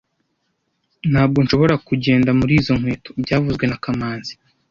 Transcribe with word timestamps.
Ntabwo 1.11 1.37
nshobora 1.41 1.75
kugenda 1.87 2.29
muri 2.39 2.53
izo 2.59 2.73
nkweto 2.79 3.09
byavuzwe 3.23 3.65
na 3.67 3.77
kamanzi 3.83 4.33